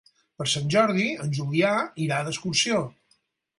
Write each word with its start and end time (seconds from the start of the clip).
Per 0.39 0.45
Sant 0.53 0.71
Jordi 0.75 1.05
en 1.25 1.35
Julià 1.41 1.75
irà 2.07 2.25
d'excursió. 2.31 2.83